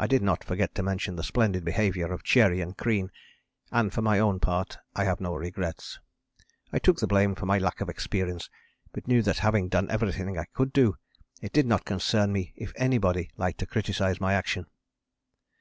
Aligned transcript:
I 0.00 0.08
did 0.08 0.20
not 0.20 0.42
forget 0.42 0.74
to 0.74 0.82
mention 0.82 1.14
the 1.14 1.22
splendid 1.22 1.64
behaviour 1.64 2.12
of 2.12 2.24
Cherry 2.24 2.60
and 2.60 2.76
Crean, 2.76 3.12
and, 3.70 3.92
for 3.92 4.02
my 4.02 4.18
own 4.18 4.40
part, 4.40 4.78
I 4.96 5.04
have 5.04 5.20
no 5.20 5.36
regrets. 5.36 6.00
I 6.72 6.80
took 6.80 6.98
the 6.98 7.06
blame 7.06 7.36
for 7.36 7.46
my 7.46 7.56
lack 7.56 7.80
of 7.80 7.88
experience, 7.88 8.50
but 8.90 9.06
knew 9.06 9.22
that 9.22 9.38
having 9.38 9.68
done 9.68 9.92
everything 9.92 10.36
I 10.36 10.46
could 10.46 10.72
do, 10.72 10.96
it 11.40 11.52
did 11.52 11.66
not 11.66 11.84
concern 11.84 12.32
me 12.32 12.52
if 12.56 12.72
anybody 12.74 13.30
liked 13.36 13.60
to 13.60 13.66
criticize 13.66 14.20
my 14.20 14.32
action. 14.34 14.66